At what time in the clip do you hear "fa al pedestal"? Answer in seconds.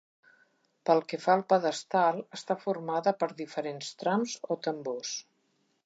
1.25-2.23